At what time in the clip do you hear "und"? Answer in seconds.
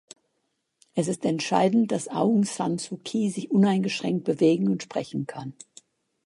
4.69-4.81